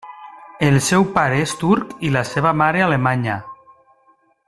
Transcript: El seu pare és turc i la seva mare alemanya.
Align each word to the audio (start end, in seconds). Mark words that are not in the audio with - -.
El 0.67 0.77
seu 0.85 1.03
pare 1.17 1.37
és 1.41 1.53
turc 1.65 1.93
i 2.09 2.11
la 2.17 2.25
seva 2.33 2.57
mare 2.63 2.83
alemanya. 2.89 3.37